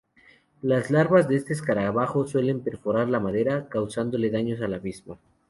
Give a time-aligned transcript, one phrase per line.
[0.63, 5.19] Las larvas de este escarabajo suelen perforar la madera, causándole daños a la misma.